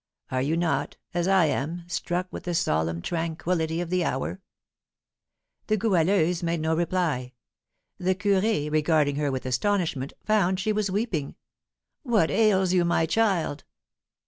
[0.31, 4.41] Are you not, as I am, struck with the solemn tranquillity of the hour?"
[5.67, 7.33] The Goualeuse made no reply.
[7.99, 11.35] The curé, regarding her with astonishment, found she was weeping.
[12.01, 13.63] "What ails you, my child?"